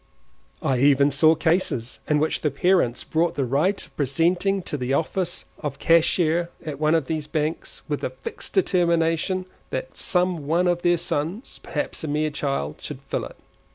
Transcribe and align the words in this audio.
I 0.63 0.79
even 0.79 1.11
saw 1.11 1.35
cases 1.35 1.99
in 2.09 2.17
which 2.17 2.41
parents 2.55 3.03
bought 3.03 3.35
the 3.35 3.45
right 3.45 3.79
of 3.85 3.95
presenting 3.95 4.63
to 4.63 4.75
the 4.75 4.95
office 4.95 5.45
of 5.59 5.77
cashier 5.77 6.49
at 6.65 6.79
one 6.79 6.95
of 6.95 7.05
these 7.05 7.27
banks, 7.27 7.83
with 7.87 8.01
the 8.01 8.09
fixed 8.09 8.53
determination 8.53 9.45
that 9.69 9.95
some 9.95 10.47
one 10.47 10.67
of 10.67 10.81
their 10.81 10.97
sons 10.97 11.59
(perhaps 11.61 12.03
a 12.03 12.07
mere 12.07 12.31
child) 12.31 12.77
should 12.79 13.01
fill 13.09 13.25
it. 13.25 13.35